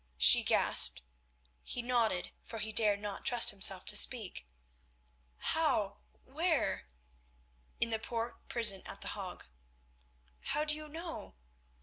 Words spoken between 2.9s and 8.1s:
not trust himself to speak. "How? Where?" "In the